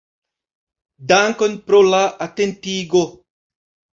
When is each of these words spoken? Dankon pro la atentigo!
Dankon 1.11 1.59
pro 1.67 1.83
la 1.89 2.01
atentigo! 2.27 3.03